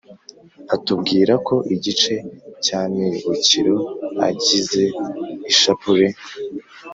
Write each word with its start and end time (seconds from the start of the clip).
atubwira 0.75 1.33
ko 1.47 1.55
igice 1.75 2.13
cy’amibukiro 2.63 3.75
agize 4.27 4.83
ishapule 5.51 6.07